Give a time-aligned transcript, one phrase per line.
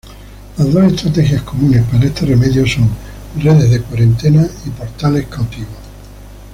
[0.57, 2.89] Las dos estrategias comunes para este remedio son
[3.37, 5.67] redes de cuarentena y portales cautivos.